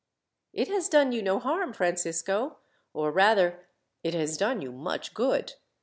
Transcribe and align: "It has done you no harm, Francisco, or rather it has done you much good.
"It 0.51 0.67
has 0.69 0.89
done 0.89 1.11
you 1.11 1.21
no 1.21 1.37
harm, 1.37 1.73
Francisco, 1.73 2.57
or 2.91 3.11
rather 3.11 3.67
it 4.03 4.15
has 4.15 4.35
done 4.35 4.59
you 4.59 4.71
much 4.71 5.13
good. 5.13 5.53